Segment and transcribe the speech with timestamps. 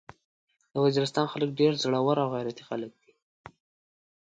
[0.73, 3.11] د وزيرستان خلک ډير زړور او غيرتي خلک دي.